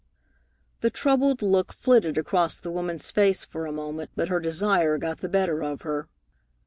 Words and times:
The 0.79 0.89
troubled 0.89 1.43
look 1.43 1.71
flitted 1.71 2.17
across 2.17 2.57
the 2.57 2.71
woman's 2.71 3.11
face 3.11 3.45
for 3.45 3.67
a 3.67 3.71
moment, 3.71 4.09
but 4.15 4.29
her 4.29 4.39
desire 4.39 4.97
got 4.97 5.19
the 5.19 5.29
better 5.29 5.61
of 5.63 5.83
her. 5.83 6.09